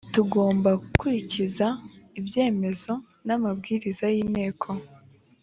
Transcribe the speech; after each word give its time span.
tugomba 0.13 0.69
kubahiriza 0.97 1.67
ibyemezo 2.19 2.93
n’amabwiriza 3.25 4.05
y’inteko 4.15 4.69